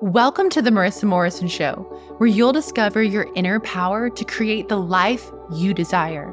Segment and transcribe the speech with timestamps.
[0.00, 1.74] Welcome to the Marissa Morrison Show,
[2.18, 6.32] where you'll discover your inner power to create the life you desire.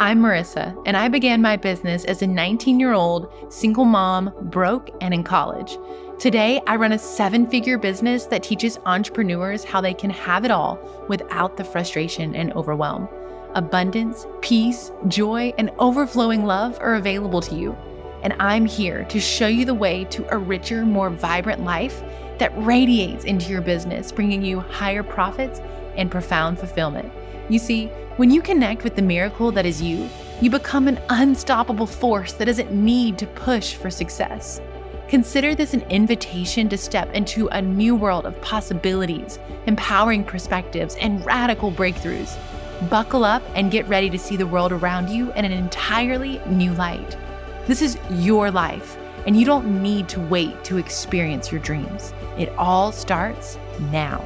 [0.00, 4.90] I'm Marissa, and I began my business as a 19 year old single mom, broke
[5.00, 5.78] and in college.
[6.18, 10.50] Today, I run a seven figure business that teaches entrepreneurs how they can have it
[10.50, 13.08] all without the frustration and overwhelm.
[13.54, 17.76] Abundance, peace, joy, and overflowing love are available to you.
[18.24, 22.02] And I'm here to show you the way to a richer, more vibrant life
[22.38, 25.60] that radiates into your business, bringing you higher profits
[25.96, 27.12] and profound fulfillment.
[27.48, 30.08] You see, when you connect with the miracle that is you,
[30.40, 34.60] you become an unstoppable force that doesn't need to push for success.
[35.08, 41.24] Consider this an invitation to step into a new world of possibilities, empowering perspectives, and
[41.26, 42.36] radical breakthroughs.
[42.88, 46.72] Buckle up and get ready to see the world around you in an entirely new
[46.74, 47.16] light.
[47.66, 52.12] This is your life, and you don't need to wait to experience your dreams.
[52.38, 53.58] It all starts
[53.90, 54.18] now.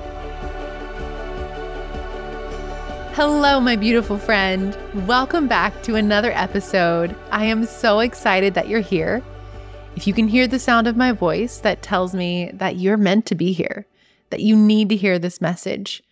[3.13, 4.77] Hello, my beautiful friend.
[5.07, 7.17] Welcome back to another episode.
[7.33, 9.23] I am so excited that you're here.
[9.97, 13.27] If you can hear the sound of my voice, that tells me that you're meant
[13.27, 13.87] to be here,
[14.31, 16.03] that you need to hear this message.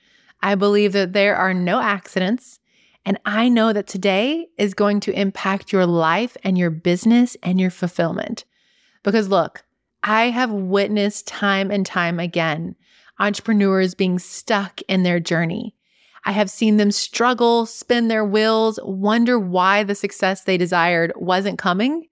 [0.42, 2.58] I believe that there are no accidents,
[3.04, 7.60] and I know that today is going to impact your life and your business and
[7.60, 8.44] your fulfillment.
[9.06, 9.64] Because look,
[10.02, 12.74] I have witnessed time and time again
[13.20, 15.76] entrepreneurs being stuck in their journey.
[16.24, 21.56] I have seen them struggle, spin their wheels, wonder why the success they desired wasn't
[21.56, 22.08] coming.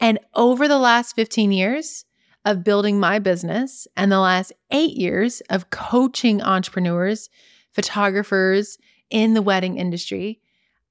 [0.00, 2.04] And over the last 15 years
[2.44, 7.30] of building my business and the last eight years of coaching entrepreneurs,
[7.72, 8.76] photographers
[9.08, 10.40] in the wedding industry,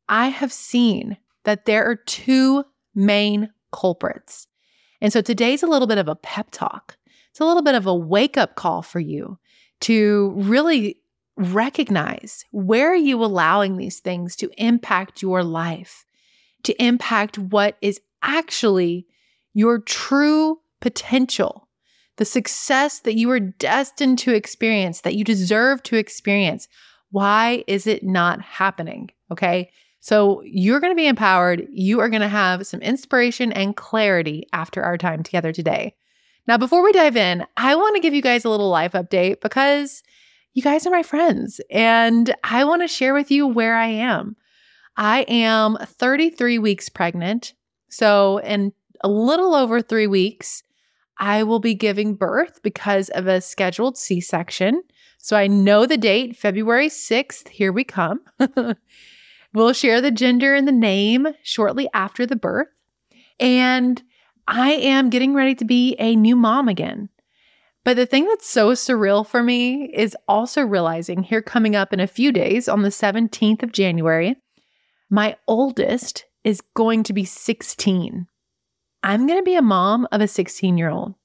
[0.07, 2.63] I have seen that there are two
[2.95, 4.47] main culprits.
[5.03, 6.95] And so today's a little bit of a pep talk.
[7.29, 9.37] It's a little bit of a wake up call for you
[9.81, 10.97] to really
[11.35, 16.05] recognize where are you allowing these things to impact your life,
[16.63, 19.05] to impact what is actually
[19.53, 21.67] your true potential,
[22.15, 26.69] the success that you are destined to experience, that you deserve to experience.
[27.11, 29.09] Why is it not happening?
[29.29, 29.69] Okay.
[30.03, 31.65] So you're going to be empowered.
[31.71, 35.95] You are going to have some inspiration and clarity after our time together today.
[36.45, 39.39] Now, before we dive in, I want to give you guys a little life update
[39.39, 40.03] because
[40.51, 44.35] you guys are my friends and I want to share with you where I am.
[44.97, 47.53] I am 33 weeks pregnant.
[47.87, 48.73] So, in
[49.05, 50.63] a little over three weeks,
[51.17, 54.83] I will be giving birth because of a scheduled C section.
[55.17, 57.47] So, I know the date, February 6th.
[57.47, 58.19] Here we come.
[59.53, 62.67] We'll share the gender and the name shortly after the birth.
[63.39, 64.01] And
[64.47, 67.09] I am getting ready to be a new mom again.
[67.83, 71.99] But the thing that's so surreal for me is also realizing here coming up in
[71.99, 74.37] a few days on the 17th of January,
[75.09, 78.27] my oldest is going to be 16.
[79.03, 81.15] I'm going to be a mom of a 16 year old.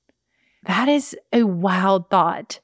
[0.65, 2.61] That is a wild thought.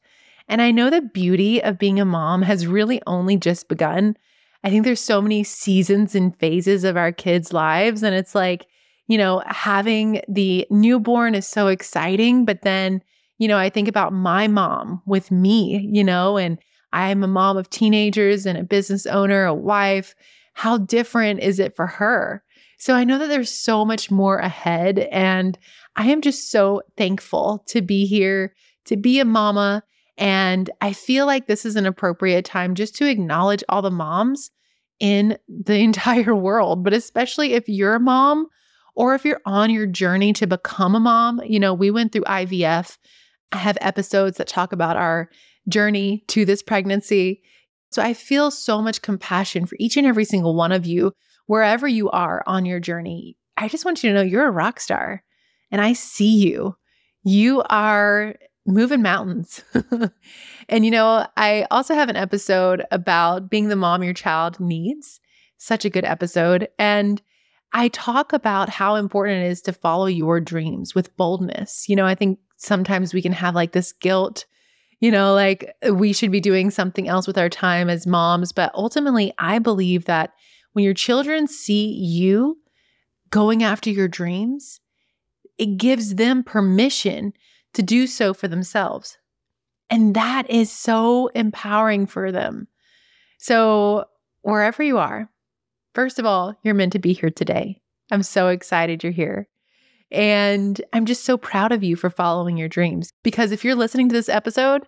[0.48, 4.16] And I know the beauty of being a mom has really only just begun.
[4.64, 8.02] I think there's so many seasons and phases of our kids' lives.
[8.02, 8.66] And it's like,
[9.06, 12.46] you know, having the newborn is so exciting.
[12.46, 13.02] But then,
[13.38, 16.58] you know, I think about my mom with me, you know, and
[16.94, 20.14] I'm a mom of teenagers and a business owner, a wife.
[20.54, 22.42] How different is it for her?
[22.78, 25.00] So I know that there's so much more ahead.
[25.10, 25.58] And
[25.96, 28.54] I am just so thankful to be here,
[28.86, 29.82] to be a mama.
[30.16, 34.50] And I feel like this is an appropriate time just to acknowledge all the moms
[35.00, 38.46] in the entire world, but especially if you're a mom
[38.94, 41.40] or if you're on your journey to become a mom.
[41.44, 42.96] You know, we went through IVF.
[43.52, 45.28] I have episodes that talk about our
[45.68, 47.42] journey to this pregnancy.
[47.90, 51.12] So I feel so much compassion for each and every single one of you,
[51.46, 53.36] wherever you are on your journey.
[53.56, 55.22] I just want you to know you're a rock star
[55.70, 56.76] and I see you.
[57.22, 58.34] You are
[58.66, 59.62] moving mountains.
[60.68, 65.20] and you know, I also have an episode about being the mom your child needs.
[65.58, 66.68] Such a good episode.
[66.78, 67.22] And
[67.72, 71.88] I talk about how important it is to follow your dreams with boldness.
[71.88, 74.46] You know, I think sometimes we can have like this guilt,
[75.00, 78.52] you know, like we should be doing something else with our time as moms.
[78.52, 80.32] But ultimately, I believe that
[80.72, 82.58] when your children see you
[83.30, 84.80] going after your dreams,
[85.58, 87.32] it gives them permission
[87.74, 89.18] to do so for themselves.
[89.90, 92.68] And that is so empowering for them.
[93.38, 94.06] So,
[94.42, 95.30] wherever you are,
[95.94, 97.80] first of all, you're meant to be here today.
[98.10, 99.48] I'm so excited you're here.
[100.10, 103.12] And I'm just so proud of you for following your dreams.
[103.22, 104.86] Because if you're listening to this episode,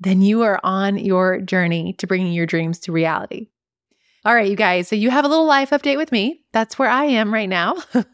[0.00, 3.48] then you are on your journey to bringing your dreams to reality.
[4.24, 4.88] All right, you guys.
[4.88, 6.40] So you have a little life update with me.
[6.52, 7.76] That's where I am right now.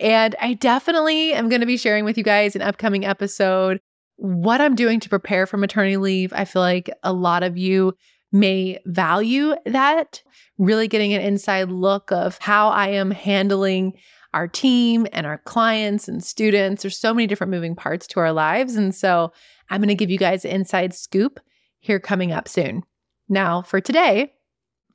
[0.00, 3.80] and I definitely am going to be sharing with you guys an upcoming episode
[4.16, 6.32] what I'm doing to prepare for maternity leave.
[6.32, 7.94] I feel like a lot of you
[8.32, 10.22] may value that,
[10.58, 13.94] really getting an inside look of how I am handling
[14.32, 16.82] our team and our clients and students.
[16.82, 18.74] There's so many different moving parts to our lives.
[18.74, 19.32] And so
[19.70, 21.38] I'm going to give you guys an inside scoop
[21.78, 22.82] here coming up soon.
[23.28, 24.32] Now, for today,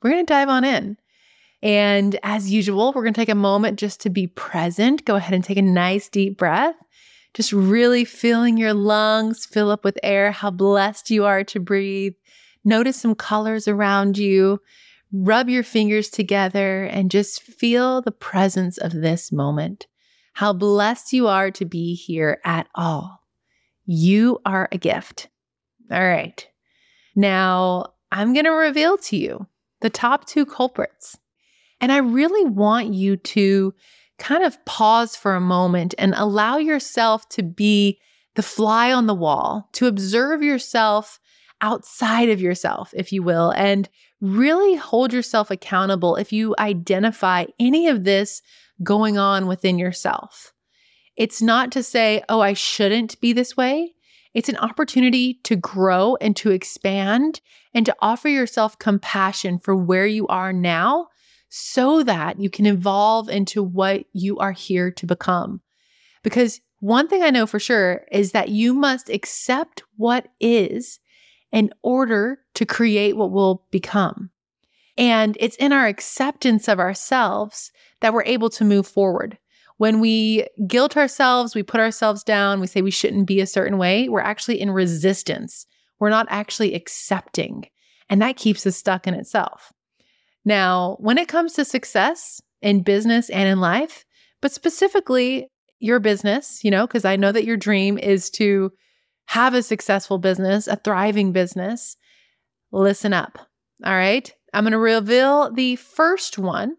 [0.02, 0.98] we're going to dive on in.
[1.62, 5.04] And as usual, we're going to take a moment just to be present.
[5.04, 6.74] Go ahead and take a nice deep breath.
[7.34, 12.14] Just really feeling your lungs fill up with air, how blessed you are to breathe.
[12.64, 14.60] Notice some colors around you.
[15.12, 19.86] Rub your fingers together and just feel the presence of this moment.
[20.34, 23.20] How blessed you are to be here at all.
[23.86, 25.28] You are a gift.
[25.90, 26.46] All right.
[27.16, 29.46] Now, I'm going to reveal to you
[29.80, 31.18] the top two culprits.
[31.80, 33.74] And I really want you to
[34.18, 37.98] kind of pause for a moment and allow yourself to be
[38.34, 41.18] the fly on the wall, to observe yourself
[41.60, 43.88] outside of yourself, if you will, and
[44.20, 48.42] really hold yourself accountable if you identify any of this
[48.82, 50.52] going on within yourself.
[51.16, 53.94] It's not to say, oh, I shouldn't be this way.
[54.32, 57.40] It's an opportunity to grow and to expand
[57.74, 61.08] and to offer yourself compassion for where you are now
[61.50, 65.60] so that you can evolve into what you are here to become.
[66.22, 71.00] Because one thing I know for sure is that you must accept what is
[71.52, 74.30] in order to create what will become.
[74.96, 79.36] And it's in our acceptance of ourselves that we're able to move forward.
[79.76, 83.78] When we guilt ourselves, we put ourselves down, we say we shouldn't be a certain
[83.78, 85.66] way, we're actually in resistance.
[85.98, 87.66] We're not actually accepting.
[88.08, 89.72] And that keeps us stuck in itself.
[90.44, 94.04] Now, when it comes to success in business and in life,
[94.40, 95.48] but specifically
[95.78, 98.72] your business, you know, because I know that your dream is to
[99.26, 101.96] have a successful business, a thriving business,
[102.72, 103.38] listen up.
[103.84, 104.32] All right.
[104.52, 106.76] I'm going to reveal the first one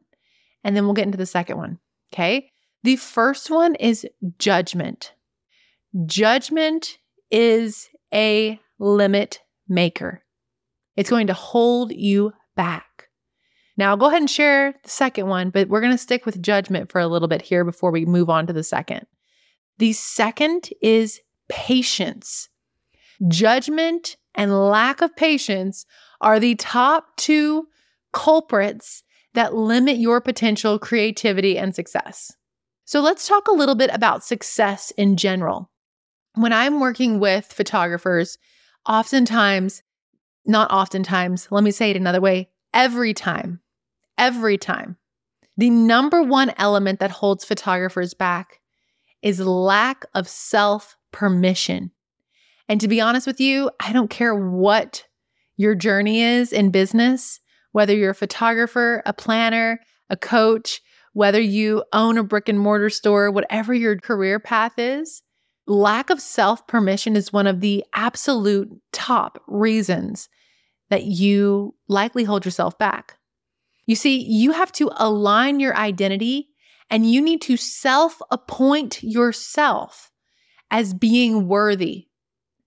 [0.63, 1.79] and then we'll get into the second one.
[2.13, 2.51] Okay.
[2.83, 4.07] The first one is
[4.37, 5.13] judgment.
[6.05, 6.97] Judgment
[7.29, 10.23] is a limit maker,
[10.97, 12.90] it's going to hold you back.
[13.77, 16.91] Now, go ahead and share the second one, but we're going to stick with judgment
[16.91, 19.05] for a little bit here before we move on to the second.
[19.77, 21.19] The second is
[21.49, 22.49] patience.
[23.27, 25.85] Judgment and lack of patience
[26.19, 27.67] are the top two
[28.13, 29.03] culprits
[29.33, 32.31] that limit your potential creativity and success.
[32.85, 35.71] So let's talk a little bit about success in general.
[36.35, 38.37] When I'm working with photographers,
[38.87, 39.81] oftentimes,
[40.45, 43.59] not oftentimes, let me say it another way, every time,
[44.17, 44.97] every time,
[45.57, 48.59] the number one element that holds photographers back
[49.21, 51.91] is lack of self permission.
[52.67, 55.05] And to be honest with you, I don't care what
[55.57, 57.39] your journey is in business,
[57.73, 59.79] whether you're a photographer, a planner,
[60.09, 60.81] a coach,
[61.13, 65.21] whether you own a brick and mortar store, whatever your career path is,
[65.67, 70.29] lack of self permission is one of the absolute top reasons
[70.91, 73.17] that you likely hold yourself back.
[73.85, 76.49] You see, you have to align your identity
[76.89, 80.11] and you need to self appoint yourself
[80.69, 82.07] as being worthy,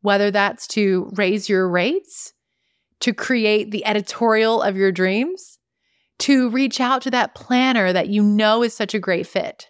[0.01, 2.33] whether that's to raise your rates,
[3.01, 5.59] to create the editorial of your dreams,
[6.21, 9.69] to reach out to that planner that you know is such a great fit.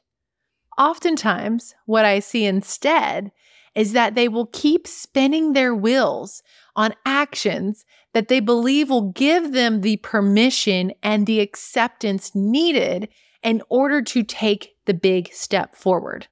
[0.78, 3.32] Oftentimes, what I see instead
[3.74, 6.42] is that they will keep spinning their wheels
[6.76, 7.84] on actions
[8.14, 13.08] that they believe will give them the permission and the acceptance needed
[13.42, 16.28] in order to take the big step forward.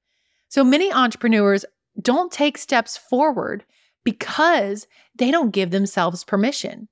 [0.49, 1.65] So many entrepreneurs
[2.01, 3.65] don't take steps forward
[4.05, 6.89] because they don't give themselves permission.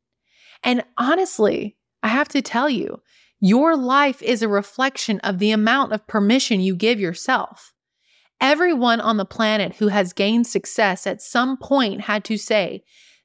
[0.63, 3.01] And honestly, I have to tell you,
[3.41, 7.73] your life is a reflection of the amount of permission you give yourself.
[8.41, 12.83] Everyone on the planet who has gained success at some point had to say,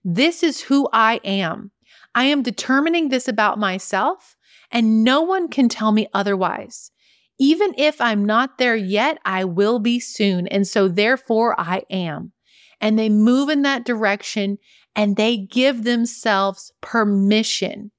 [0.07, 1.71] This is who I am.
[2.13, 4.37] I am determining this about myself,
[4.71, 6.91] and no one can tell me otherwise.
[7.39, 10.47] Even if I'm not there yet, I will be soon.
[10.47, 12.33] And so, therefore, I am.
[12.79, 14.59] And they move in that direction
[14.95, 17.91] and they give themselves permission.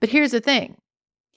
[0.00, 0.78] But here's the thing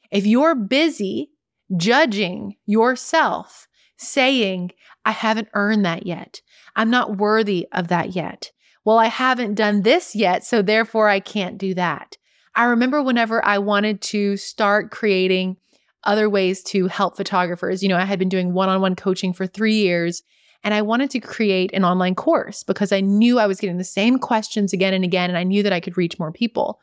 [0.09, 1.31] if you're busy
[1.75, 4.71] judging yourself, saying,
[5.03, 6.41] I haven't earned that yet,
[6.75, 8.51] I'm not worthy of that yet.
[8.87, 12.15] Well, I haven't done this yet, so therefore I can't do that.
[12.55, 15.57] I remember whenever I wanted to start creating
[16.05, 19.33] other ways to help photographers, you know, I had been doing one on one coaching
[19.33, 20.23] for three years
[20.63, 23.83] and I wanted to create an online course because I knew I was getting the
[23.83, 26.79] same questions again and again, and I knew that I could reach more people.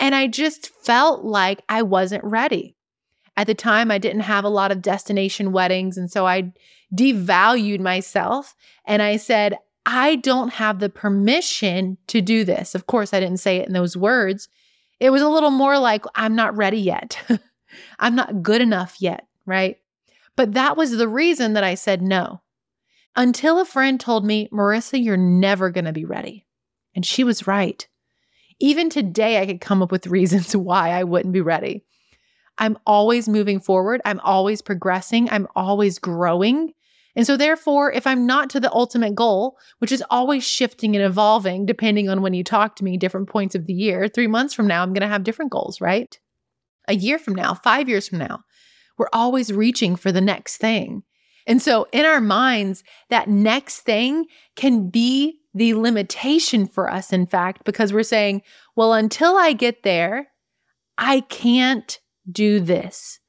[0.00, 2.74] And I just felt like I wasn't ready.
[3.36, 5.98] At the time, I didn't have a lot of destination weddings.
[5.98, 6.54] And so I
[6.96, 8.54] devalued myself
[8.86, 12.74] and I said, I don't have the permission to do this.
[12.74, 14.48] Of course, I didn't say it in those words.
[15.00, 17.22] It was a little more like, I'm not ready yet.
[17.98, 19.76] I'm not good enough yet, right?
[20.36, 22.40] But that was the reason that I said no.
[23.16, 26.46] Until a friend told me, Marissa, you're never going to be ready.
[26.94, 27.86] And she was right.
[28.60, 31.84] Even today, I could come up with reasons why I wouldn't be ready.
[32.58, 34.00] I'm always moving forward.
[34.04, 35.28] I'm always progressing.
[35.30, 36.72] I'm always growing.
[37.16, 41.04] And so, therefore, if I'm not to the ultimate goal, which is always shifting and
[41.04, 44.52] evolving depending on when you talk to me, different points of the year, three months
[44.52, 46.18] from now, I'm going to have different goals, right?
[46.88, 48.40] A year from now, five years from now,
[48.98, 51.02] we're always reaching for the next thing.
[51.46, 57.26] And so in our minds, that next thing can be the limitation for us, in
[57.26, 58.42] fact, because we're saying,
[58.76, 60.28] well, until I get there,
[60.98, 63.20] I can't do this.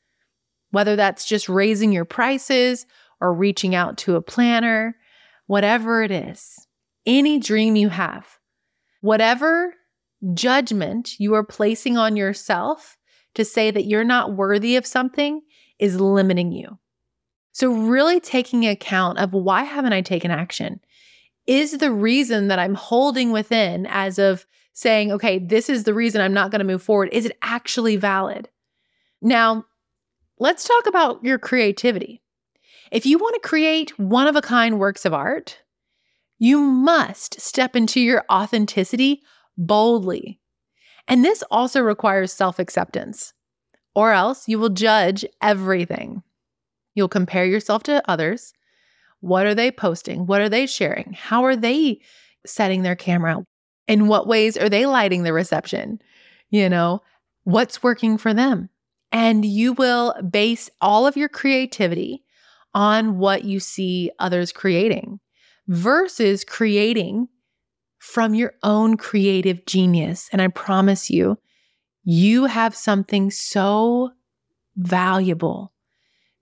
[0.72, 2.86] Whether that's just raising your prices
[3.22, 4.96] or reaching out to a planner,
[5.48, 6.68] whatever it is,
[7.06, 8.40] any dream you have,
[9.02, 9.74] whatever
[10.34, 12.98] judgment you are placing on yourself
[13.36, 15.42] to say that you're not worthy of something
[15.78, 16.80] is limiting you.
[17.52, 20.82] So, really taking account of why haven't I taken action?
[21.48, 26.22] Is the reason that I'm holding within as of saying, okay, this is the reason
[26.22, 28.50] I'm not going to move forward, is it actually valid?
[29.22, 29.66] Now,
[30.38, 32.22] let's talk about your creativity.
[32.92, 35.60] If you want to create one of a kind works of art,
[36.38, 39.22] you must step into your authenticity
[39.58, 40.40] boldly.
[41.08, 43.34] And this also requires self acceptance,
[43.94, 46.24] or else you will judge everything.
[46.94, 48.54] You'll compare yourself to others.
[49.20, 50.26] What are they posting?
[50.26, 51.14] What are they sharing?
[51.14, 52.02] How are they
[52.46, 53.44] setting their camera?
[53.88, 56.02] In what ways are they lighting the reception?
[56.50, 57.02] You know,
[57.44, 58.70] what's working for them?
[59.12, 62.25] And you will base all of your creativity
[62.76, 65.20] on what you see others creating
[65.68, 67.28] versus creating
[67.98, 70.30] from your own creative genius.
[70.32, 71.40] And I promise you,
[72.04, 74.12] you have something so
[74.76, 75.72] valuable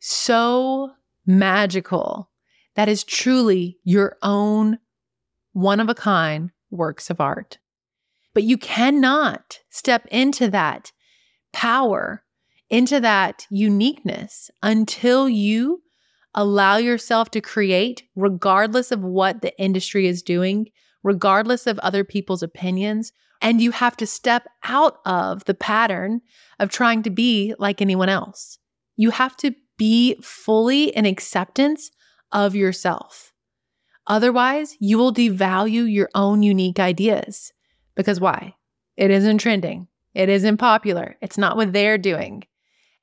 [0.06, 0.92] so
[1.26, 2.30] magical
[2.76, 4.78] that is truly your own
[5.54, 7.58] one of a kind works of art.
[8.34, 10.92] But you cannot step into that
[11.54, 12.26] power,
[12.70, 15.84] into that uniqueness until you
[16.36, 20.70] allow yourself to create, regardless of what the industry is doing,
[21.04, 23.12] regardless of other people's opinions.
[23.42, 26.22] And you have to step out of the pattern
[26.60, 28.58] of trying to be like anyone else.
[28.96, 31.92] You have to be fully in acceptance
[32.32, 33.34] of yourself.
[34.08, 37.52] Otherwise, you will devalue your own unique ideas.
[37.96, 38.56] Because why?
[38.98, 39.88] It isn't trending.
[40.14, 41.18] It isn't popular.
[41.22, 42.44] It's not what they're doing.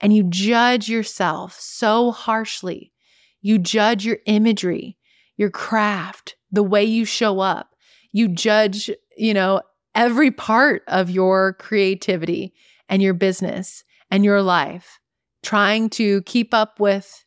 [0.01, 2.93] And you judge yourself so harshly.
[3.41, 4.97] You judge your imagery,
[5.37, 7.75] your craft, the way you show up.
[8.13, 9.63] You judge, you know,
[9.95, 12.53] every part of your creativity
[12.89, 15.01] and your business and your life
[15.43, 17.25] trying to keep up with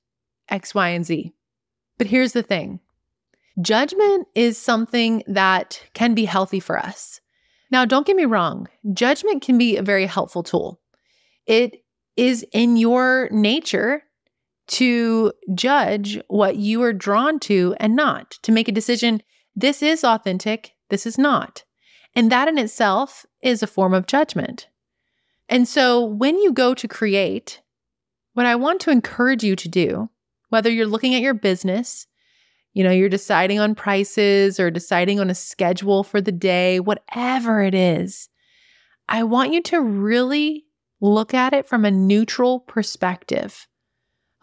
[0.49, 1.31] X, Y, and Z.
[1.97, 2.79] But here's the thing
[3.61, 7.21] judgment is something that can be healthy for us.
[7.71, 10.79] Now, don't get me wrong, judgment can be a very helpful tool.
[11.47, 11.83] It
[12.15, 14.03] is in your nature
[14.67, 19.21] to judge what you are drawn to and not, to make a decision
[19.55, 21.63] this is authentic, this is not.
[22.15, 24.67] And that in itself is a form of judgment.
[25.49, 27.61] And so when you go to create,
[28.33, 30.09] what I want to encourage you to do,
[30.49, 32.07] whether you're looking at your business,
[32.73, 37.61] you know, you're deciding on prices or deciding on a schedule for the day, whatever
[37.61, 38.29] it is,
[39.07, 40.65] I want you to really
[40.99, 43.67] look at it from a neutral perspective.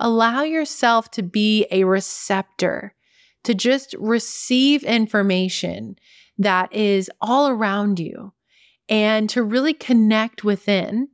[0.03, 2.95] Allow yourself to be a receptor,
[3.45, 5.97] to just receive information
[6.39, 8.33] that is all around you
[8.89, 11.09] and to really connect within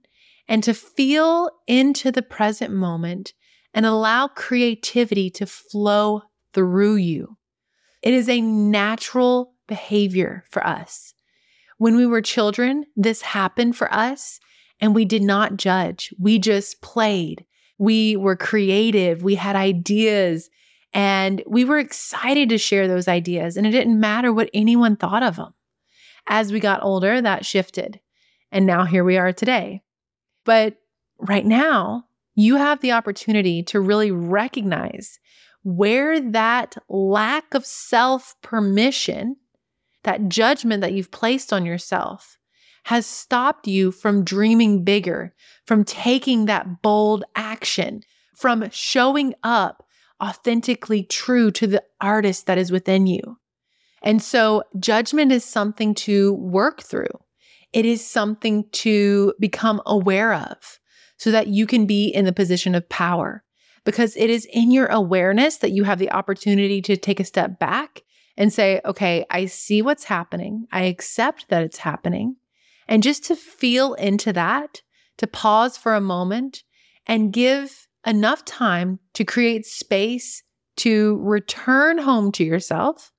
[0.47, 3.33] and to feel into the present moment
[3.75, 6.23] and allow creativity to flow
[6.55, 7.37] through you.
[8.03, 11.13] It is a natural behavior for us.
[11.77, 14.39] When we were children, this happened for us
[14.81, 16.15] and we did not judge.
[16.19, 17.45] We just played.
[17.79, 19.23] We were creative.
[19.23, 20.49] We had ideas
[20.93, 23.57] and we were excited to share those ideas.
[23.57, 25.53] And it didn't matter what anyone thought of them.
[26.27, 28.01] As we got older, that shifted.
[28.51, 29.83] And now here we are today.
[30.45, 30.77] But
[31.19, 32.05] right now,
[32.35, 35.19] you have the opportunity to really recognize
[35.63, 39.37] where that lack of self permission,
[40.05, 42.39] that judgment that you've placed on yourself,
[42.87, 45.35] has stopped you from dreaming bigger,
[45.67, 48.01] from taking that bold action,
[48.37, 49.85] from showing up
[50.23, 53.39] authentically true to the artist that is within you.
[54.05, 57.11] And so, judgment is something to work through.
[57.73, 60.79] It is something to become aware of
[61.17, 63.43] so that you can be in the position of power.
[63.85, 67.59] Because it is in your awareness that you have the opportunity to take a step
[67.59, 68.03] back
[68.37, 70.69] and say, okay, I see what's happening.
[70.71, 72.37] I accept that it's happening.
[72.89, 74.83] And just to feel into that,
[75.19, 76.63] to pause for a moment
[77.07, 80.43] and give enough time to create space
[80.77, 83.13] to return home to yourself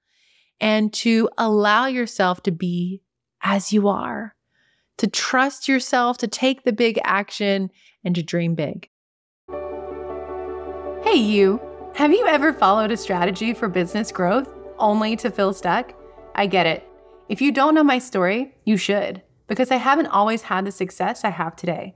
[0.59, 3.01] and to allow yourself to be
[3.43, 4.35] as you are,
[4.97, 7.69] to trust yourself, to take the big action,
[8.03, 8.89] and to dream big.
[11.03, 11.61] Hey, you.
[11.95, 15.93] Have you ever followed a strategy for business growth only to feel stuck?
[16.35, 16.87] I get it.
[17.29, 21.23] If you don't know my story, you should, because I haven't always had the success
[21.23, 21.95] I have today.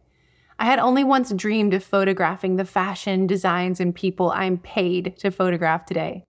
[0.58, 5.32] I had only once dreamed of photographing the fashion, designs, and people I'm paid to
[5.32, 6.24] photograph today.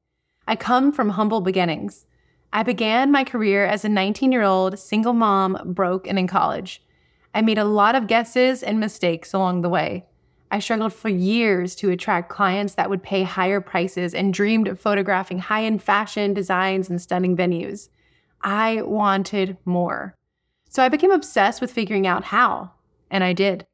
[0.47, 2.07] I come from humble beginnings.
[2.53, 6.83] I began my career as a 19 year old single mom, broke and in college.
[7.35, 10.07] I made a lot of guesses and mistakes along the way.
[10.51, 14.79] I struggled for years to attract clients that would pay higher prices and dreamed of
[14.79, 17.89] photographing high end fashion designs and stunning venues.
[18.43, 20.15] I wanted more.
[20.73, 22.71] So I became obsessed with figuring out how,
[23.11, 23.67] and I did.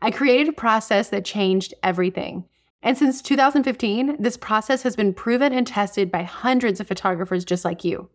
[0.00, 2.44] I created a process that changed everything.
[2.80, 7.64] And since 2015, this process has been proven and tested by hundreds of photographers just
[7.64, 8.08] like you.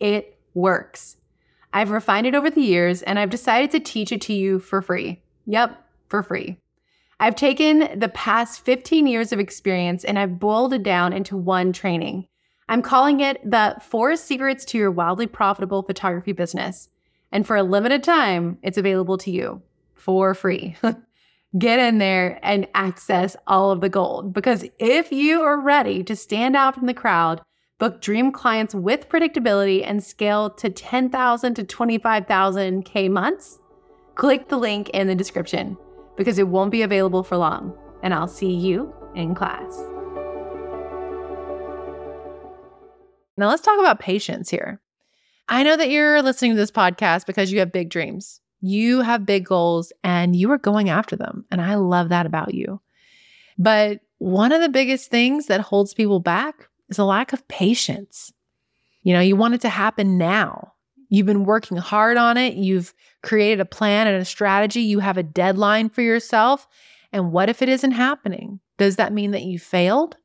[0.00, 1.18] It works.
[1.72, 4.82] I've refined it over the years and I've decided to teach it to you for
[4.82, 5.22] free.
[5.46, 6.58] Yep, for free.
[7.20, 11.72] I've taken the past 15 years of experience and I've boiled it down into one
[11.72, 12.26] training.
[12.68, 16.88] I'm calling it the Four Secrets to Your Wildly Profitable Photography Business.
[17.36, 19.60] And for a limited time, it's available to you
[19.94, 20.74] for free.
[21.58, 26.16] Get in there and access all of the gold because if you are ready to
[26.16, 27.42] stand out from the crowd,
[27.78, 33.58] Book dream clients with predictability and scale to 10,000 to 25,000 K months.
[34.14, 35.76] Click the link in the description
[36.16, 37.76] because it won't be available for long.
[38.02, 39.78] And I'll see you in class.
[43.36, 44.80] Now, let's talk about patience here.
[45.48, 48.40] I know that you're listening to this podcast because you have big dreams.
[48.60, 51.44] You have big goals and you are going after them.
[51.50, 52.80] And I love that about you.
[53.58, 58.32] But one of the biggest things that holds people back is a lack of patience.
[59.02, 60.72] You know, you want it to happen now.
[61.08, 62.54] You've been working hard on it.
[62.54, 64.80] You've created a plan and a strategy.
[64.80, 66.66] You have a deadline for yourself.
[67.12, 68.58] And what if it isn't happening?
[68.78, 70.16] Does that mean that you failed?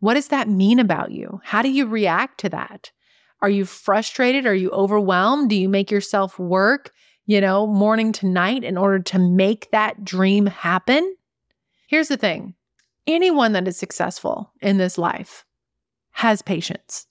[0.00, 1.40] What does that mean about you?
[1.44, 2.90] How do you react to that?
[3.40, 4.46] Are you frustrated?
[4.46, 5.50] Are you overwhelmed?
[5.50, 6.92] Do you make yourself work,
[7.26, 11.14] you know, morning to night in order to make that dream happen?
[11.86, 12.54] Here's the thing
[13.06, 15.44] anyone that is successful in this life,
[16.10, 17.06] has patience.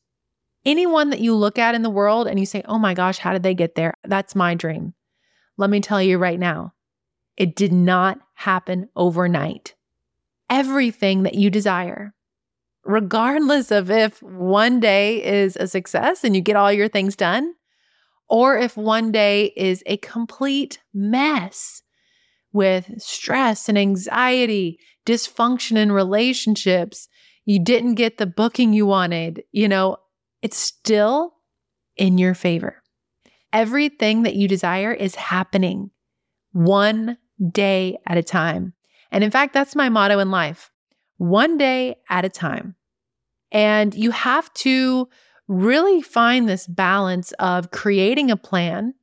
[0.65, 3.31] Anyone that you look at in the world and you say, oh my gosh, how
[3.31, 3.93] did they get there?
[4.03, 4.93] That's my dream.
[5.55, 6.73] Let me tell you right now,
[7.37, 9.75] it did not happen overnight.
[10.49, 12.13] Everything that you desire,
[12.87, 17.53] regardless of if one day is a success and you get all your things done,
[18.29, 21.83] or if one day is a complete mess
[22.53, 27.09] with stress and anxiety, dysfunction in relationships,
[27.45, 29.97] you didn't get the booking you wanted, you know,
[30.41, 31.33] it's still
[31.97, 32.81] in your favor.
[33.51, 35.91] Everything that you desire is happening
[36.53, 37.17] one
[37.51, 38.73] day at a time.
[39.11, 40.71] And in fact, that's my motto in life
[41.17, 42.75] one day at a time.
[43.51, 45.07] And you have to
[45.47, 48.93] really find this balance of creating a plan,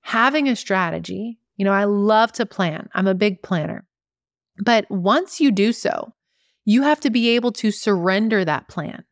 [0.00, 1.38] having a strategy.
[1.56, 3.86] You know, I love to plan, I'm a big planner.
[4.58, 6.14] But once you do so,
[6.64, 9.04] you have to be able to surrender that plan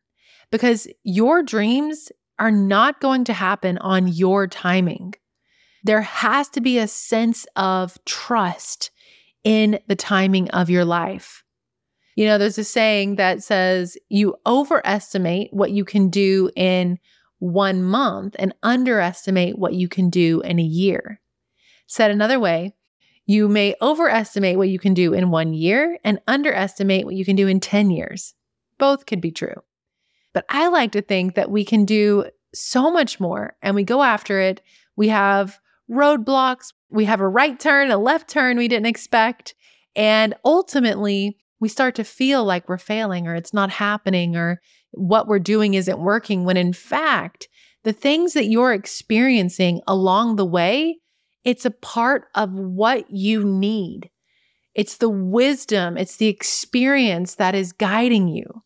[0.51, 5.13] because your dreams are not going to happen on your timing.
[5.83, 8.91] There has to be a sense of trust
[9.43, 11.43] in the timing of your life.
[12.15, 16.99] You know, there's a saying that says you overestimate what you can do in
[17.39, 21.21] one month and underestimate what you can do in a year.
[21.87, 22.75] Said another way,
[23.25, 27.35] you may overestimate what you can do in one year and underestimate what you can
[27.35, 28.33] do in 10 years.
[28.77, 29.61] Both could be true.
[30.33, 34.03] But I like to think that we can do so much more and we go
[34.03, 34.61] after it
[34.95, 39.55] we have roadblocks, we have a right turn, a left turn we didn't expect.
[39.95, 44.59] And ultimately, we start to feel like we're failing or it's not happening or
[44.91, 47.47] what we're doing isn't working when in fact,
[47.83, 50.97] the things that you're experiencing along the way,
[51.45, 54.09] it's a part of what you need.
[54.75, 58.63] It's the wisdom, it's the experience that is guiding you.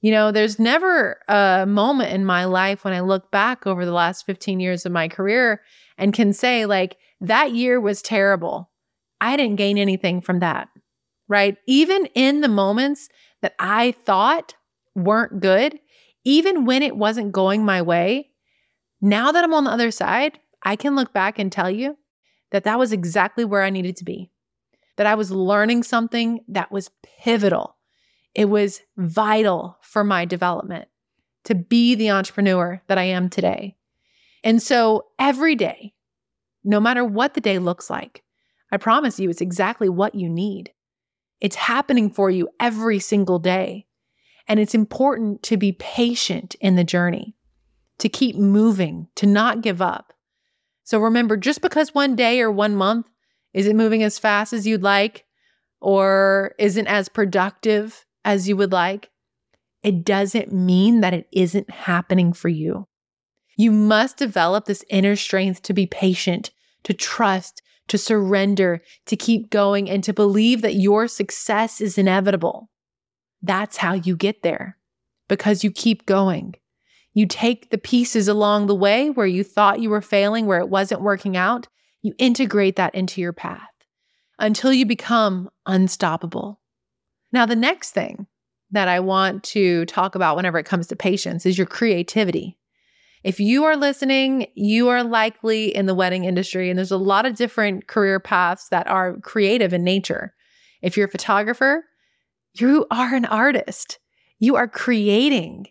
[0.00, 3.92] You know, there's never a moment in my life when I look back over the
[3.92, 5.62] last 15 years of my career
[5.96, 8.70] and can say, like, that year was terrible.
[9.20, 10.68] I didn't gain anything from that,
[11.28, 11.56] right?
[11.66, 13.08] Even in the moments
[13.42, 14.54] that I thought
[14.94, 15.78] weren't good,
[16.24, 18.30] even when it wasn't going my way,
[19.00, 21.96] now that I'm on the other side, I can look back and tell you
[22.50, 24.30] that that was exactly where I needed to be,
[24.96, 26.90] that I was learning something that was
[27.22, 27.76] pivotal.
[28.34, 30.88] It was vital for my development
[31.44, 33.76] to be the entrepreneur that I am today.
[34.44, 35.94] And so every day,
[36.64, 38.22] no matter what the day looks like,
[38.70, 40.72] I promise you it's exactly what you need.
[41.40, 43.86] It's happening for you every single day.
[44.46, 47.36] And it's important to be patient in the journey,
[47.98, 50.12] to keep moving, to not give up.
[50.84, 53.06] So remember, just because one day or one month
[53.52, 55.26] isn't moving as fast as you'd like
[55.80, 59.10] or isn't as productive as you would like,
[59.82, 62.88] it doesn't mean that it isn't happening for you.
[63.56, 66.50] You must develop this inner strength to be patient,
[66.84, 72.70] to trust, to surrender, to keep going, and to believe that your success is inevitable.
[73.42, 74.76] That's how you get there
[75.28, 76.54] because you keep going.
[77.14, 80.68] You take the pieces along the way where you thought you were failing, where it
[80.68, 81.68] wasn't working out,
[82.02, 83.60] you integrate that into your path
[84.38, 86.60] until you become unstoppable.
[87.32, 88.26] Now, the next thing
[88.70, 92.57] that I want to talk about whenever it comes to patience is your creativity.
[93.24, 97.26] If you are listening, you are likely in the wedding industry, and there's a lot
[97.26, 100.34] of different career paths that are creative in nature.
[100.82, 101.84] If you're a photographer,
[102.54, 103.98] you are an artist.
[104.38, 105.66] You are creating.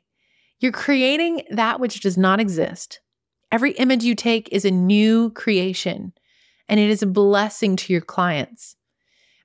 [0.59, 2.99] You're creating that which does not exist.
[3.51, 6.13] Every image you take is a new creation,
[6.67, 8.75] and it is a blessing to your clients.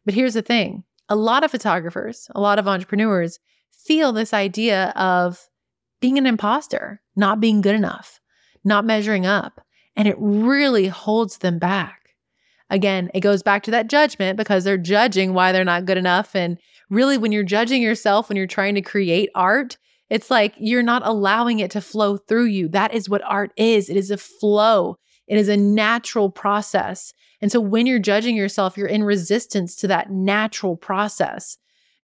[0.05, 3.39] But here's the thing a lot of photographers, a lot of entrepreneurs
[3.71, 5.49] feel this idea of
[6.01, 8.21] being an imposter, not being good enough,
[8.65, 9.61] not measuring up,
[9.97, 12.15] and it really holds them back.
[12.71, 16.35] Again, it goes back to that judgment because they're judging why they're not good enough.
[16.35, 19.77] And really, when you're judging yourself, when you're trying to create art,
[20.09, 22.69] it's like you're not allowing it to flow through you.
[22.69, 24.97] That is what art is it is a flow,
[25.27, 27.13] it is a natural process.
[27.41, 31.59] And so when you're judging yourself, you're in resistance to that natural process.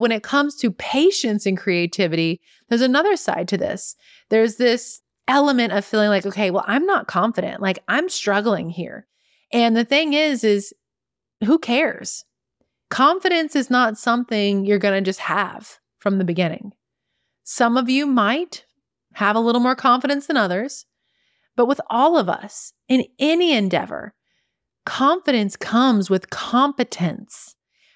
[0.04, 3.96] When it comes to patience and creativity, there's another side to this.
[4.28, 7.62] There's this element of feeling like, okay, well, I'm not confident.
[7.62, 9.08] Like I'm struggling here.
[9.54, 10.74] And the thing is, is
[11.46, 12.26] who cares?
[12.89, 16.74] Confidence is not something you're going to just have from the beginning.
[17.46, 18.66] Some of you might
[19.13, 20.86] have a little more confidence than others,
[21.56, 24.13] but with all of us in any endeavor,
[24.86, 27.56] confidence comes with competence,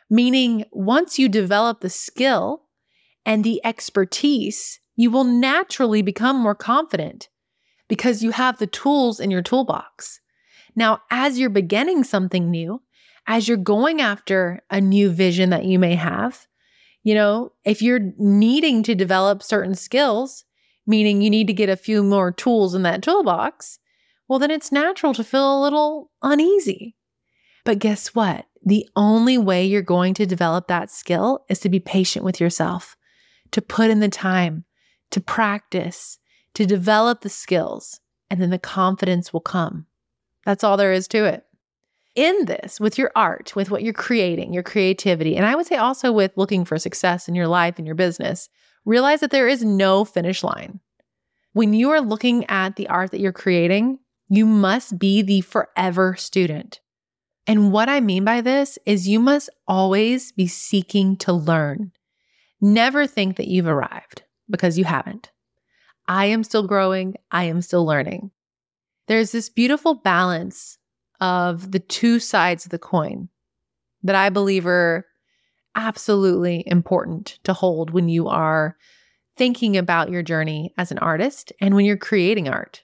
[0.10, 2.63] meaning once you develop the skill
[3.26, 7.30] and the expertise, you will naturally become more confident
[7.88, 10.20] because you have the tools in your toolbox.
[10.76, 12.82] Now, as you're beginning something new,
[13.26, 16.48] as you're going after a new vision that you may have,
[17.04, 20.43] you know, if you're needing to develop certain skills,
[20.86, 23.80] meaning you need to get a few more tools in that toolbox,
[24.28, 26.97] well, then it's natural to feel a little uneasy.
[27.67, 28.45] But guess what?
[28.65, 32.95] The only way you're going to develop that skill is to be patient with yourself,
[33.51, 34.63] to put in the time,
[35.12, 36.17] to practice,
[36.53, 37.99] to develop the skills,
[38.32, 39.86] and then the confidence will come.
[40.45, 41.43] That's all there is to it.
[42.15, 45.75] In this, with your art, with what you're creating, your creativity, and I would say
[45.75, 48.47] also with looking for success in your life and your business,
[48.86, 50.80] realize that there is no finish line.
[51.51, 53.99] When you are looking at the art that you're creating,
[54.30, 56.80] you must be the forever student.
[57.48, 61.94] And what I mean by this is you must always be seeking to learn.
[62.60, 65.32] Never think that you've arrived because you haven't.
[66.08, 68.32] I am still growing, I am still learning
[69.08, 70.78] there's this beautiful balance
[71.20, 73.30] of the two sides of the coin
[74.04, 75.06] that I believe are
[75.76, 78.78] absolutely important to hold when you are
[79.38, 82.84] thinking about your journey as an artist and when you're creating art.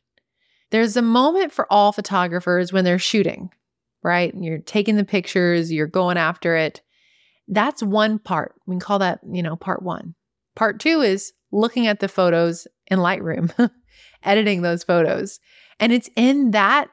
[0.71, 3.51] There's a moment for all photographers when they're shooting,
[4.03, 4.33] right?
[4.33, 6.81] And you're taking the pictures, you're going after it.
[7.47, 8.55] That's one part.
[8.65, 10.15] We can call that, you know, part one.
[10.55, 13.71] Part two is looking at the photos in Lightroom,
[14.23, 15.39] editing those photos.
[15.79, 16.89] And it's in that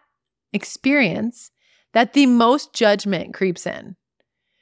[0.53, 1.51] experience
[1.93, 3.97] that the most judgment creeps in.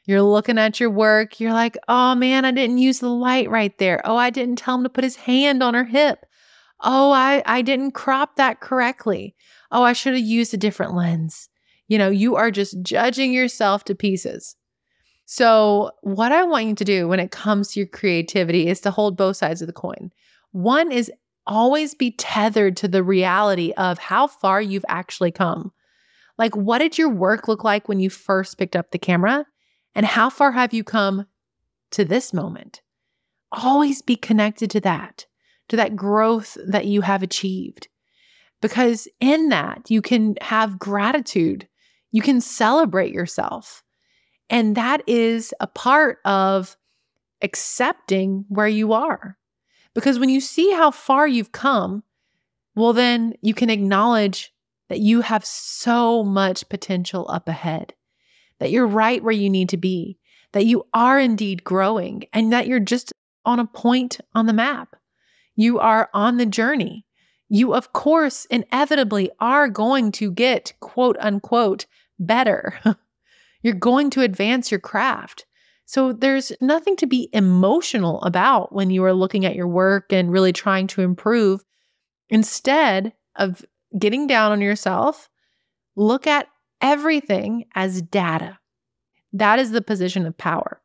[0.05, 3.77] You're looking at your work, you're like, oh man, I didn't use the light right
[3.79, 4.01] there.
[4.05, 6.25] Oh, I didn't tell him to put his hand on her hip.
[6.81, 9.35] Oh, I, I didn't crop that correctly.
[9.71, 11.51] Oh, I should have used a different lens.
[11.89, 14.57] You know, you are just judging yourself to pieces.
[15.25, 18.91] So, what I want you to do when it comes to your creativity is to
[18.91, 20.11] hold both sides of the coin.
[20.53, 21.11] One is
[21.47, 25.73] always be tethered to the reality of how far you've actually come.
[26.39, 29.45] Like, what did your work look like when you first picked up the camera?
[29.95, 31.27] And how far have you come
[31.91, 32.81] to this moment?
[33.51, 35.27] Always be connected to that,
[35.69, 37.89] to that growth that you have achieved.
[38.61, 41.68] Because in that, you can have gratitude,
[42.11, 43.83] you can celebrate yourself.
[44.51, 46.77] And that is a part of
[47.43, 49.37] accepting where you are.
[49.95, 52.03] Because when you see how far you've come,
[52.75, 54.53] well, then you can acknowledge
[54.89, 57.95] that you have so much potential up ahead,
[58.59, 60.19] that you're right where you need to be,
[60.53, 63.13] that you are indeed growing, and that you're just
[63.45, 64.97] on a point on the map.
[65.57, 67.05] You are on the journey.
[67.49, 71.87] You, of course, inevitably are going to get quote unquote
[72.19, 72.79] better.
[73.63, 75.47] You're going to advance your craft.
[75.85, 80.31] So there's nothing to be emotional about when you are looking at your work and
[80.31, 81.65] really trying to improve.
[82.29, 83.65] Instead of
[83.99, 85.31] getting down on yourself,
[85.97, 86.47] look at
[86.83, 88.59] everything as data.
[89.33, 90.83] That is the position of power.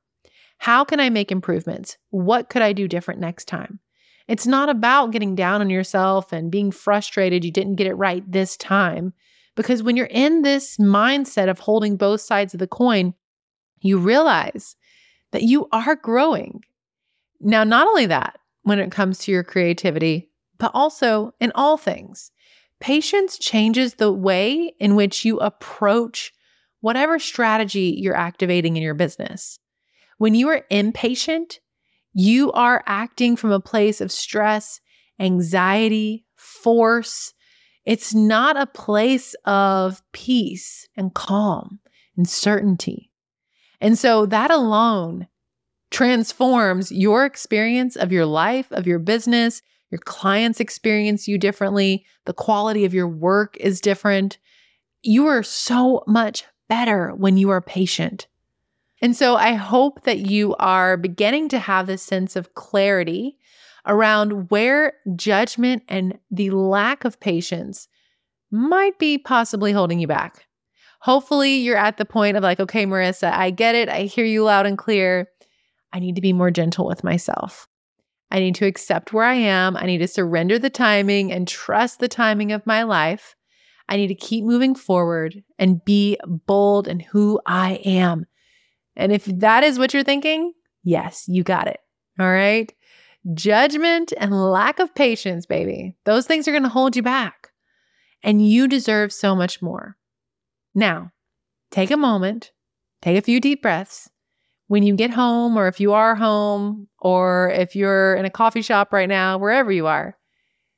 [0.57, 1.97] How can I make improvements?
[2.09, 3.79] What could I do different next time?
[4.33, 8.23] It's not about getting down on yourself and being frustrated you didn't get it right
[8.27, 9.13] this time.
[9.53, 13.13] Because when you're in this mindset of holding both sides of the coin,
[13.81, 14.75] you realize
[15.33, 16.63] that you are growing.
[17.41, 22.31] Now, not only that, when it comes to your creativity, but also in all things,
[22.79, 26.33] patience changes the way in which you approach
[26.79, 29.59] whatever strategy you're activating in your business.
[30.17, 31.59] When you are impatient,
[32.13, 34.79] you are acting from a place of stress,
[35.19, 37.33] anxiety, force,
[37.85, 41.79] it's not a place of peace and calm
[42.15, 43.11] and certainty.
[43.81, 45.27] And so that alone
[45.91, 49.61] transforms your experience of your life, of your business.
[49.91, 52.05] Your clients experience you differently.
[52.25, 54.39] The quality of your work is different.
[55.03, 58.27] You are so much better when you are patient.
[59.03, 63.37] And so I hope that you are beginning to have this sense of clarity
[63.85, 67.89] around where judgment and the lack of patience
[68.49, 70.47] might be possibly holding you back.
[71.01, 73.89] Hopefully, you're at the point of like, okay, Marissa, I get it.
[73.89, 75.27] I hear you loud and clear.
[75.91, 77.67] I need to be more gentle with myself.
[78.31, 79.75] I need to accept where I am.
[79.75, 83.35] I need to surrender the timing and trust the timing of my life.
[83.89, 88.27] I need to keep moving forward and be bold in who I am.
[88.95, 90.53] And if that is what you're thinking,
[90.83, 91.79] yes, you got it.
[92.19, 92.71] All right.
[93.33, 97.49] Judgment and lack of patience, baby, those things are going to hold you back.
[98.21, 99.97] And you deserve so much more.
[100.75, 101.11] Now,
[101.71, 102.51] take a moment,
[103.01, 104.09] take a few deep breaths.
[104.67, 108.61] When you get home, or if you are home, or if you're in a coffee
[108.61, 110.17] shop right now, wherever you are,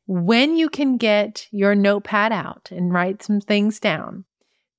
[0.08, 4.26] when you can get your notepad out and write some things down.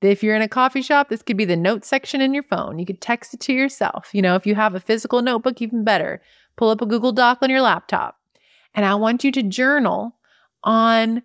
[0.02, 2.78] If you're in a coffee shop, this could be the notes section in your phone.
[2.78, 4.10] You could text it to yourself.
[4.12, 6.20] You know, if you have a physical notebook, even better.
[6.56, 8.18] Pull up a Google Doc on your laptop.
[8.74, 10.16] And I want you to journal
[10.62, 11.22] on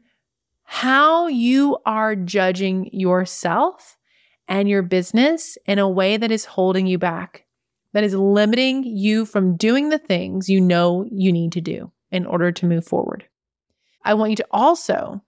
[0.64, 3.98] how you are judging yourself
[4.48, 7.46] and your business in a way that is holding you back,
[7.94, 12.26] that is limiting you from doing the things you know you need to do in
[12.26, 13.26] order to move forward.
[14.04, 15.22] I want you to also,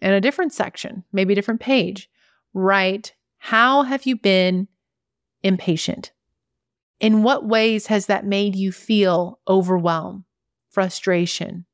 [0.00, 2.08] in a different section, maybe a different page,
[2.54, 4.68] write How have you been
[5.42, 6.12] impatient?
[7.00, 10.24] In what ways has that made you feel overwhelmed,
[10.68, 11.64] frustration?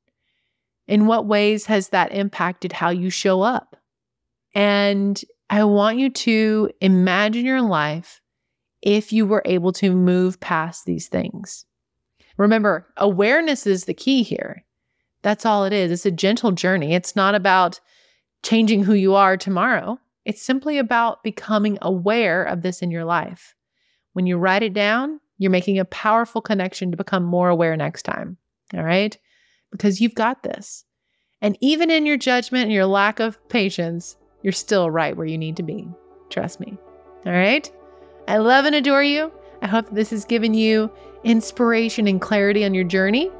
[0.86, 3.76] In what ways has that impacted how you show up?
[4.54, 8.20] And I want you to imagine your life
[8.82, 11.64] if you were able to move past these things.
[12.36, 14.64] Remember, awareness is the key here.
[15.22, 15.90] That's all it is.
[15.90, 16.94] It's a gentle journey.
[16.94, 17.80] It's not about
[18.42, 19.98] changing who you are tomorrow.
[20.24, 23.54] It's simply about becoming aware of this in your life.
[24.14, 28.04] When you write it down, you're making a powerful connection to become more aware next
[28.04, 28.38] time.
[28.72, 29.16] All right?
[29.70, 30.84] Because you've got this.
[31.42, 35.36] And even in your judgment and your lack of patience, you're still right where you
[35.36, 35.88] need to be.
[36.30, 36.78] Trust me.
[37.26, 37.70] All right?
[38.26, 39.32] I love and adore you.
[39.60, 40.90] I hope this has given you
[41.24, 43.30] inspiration and clarity on your journey.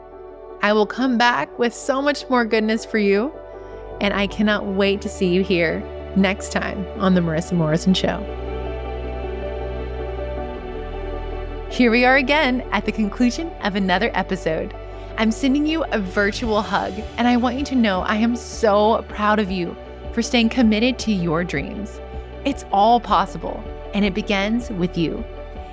[0.60, 3.32] I will come back with so much more goodness for you.
[4.00, 5.82] And I cannot wait to see you here
[6.16, 8.18] next time on The Marissa Morrison Show.
[11.70, 14.74] Here we are again at the conclusion of another episode.
[15.18, 19.04] I'm sending you a virtual hug, and I want you to know I am so
[19.08, 19.76] proud of you
[20.12, 22.00] for staying committed to your dreams.
[22.44, 25.24] It's all possible, and it begins with you.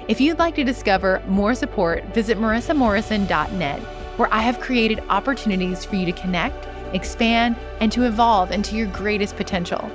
[0.07, 3.79] If you'd like to discover more support, visit marissamorrison.net,
[4.17, 8.87] where I have created opportunities for you to connect, expand, and to evolve into your
[8.87, 9.89] greatest potential.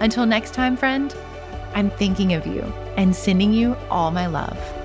[0.00, 1.14] Until next time, friend,
[1.74, 2.62] I'm thinking of you
[2.96, 4.75] and sending you all my love.